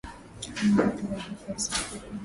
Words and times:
Hana 0.55 0.71
mali 0.75 1.03
wala 1.09 1.33
pesa. 1.41 1.71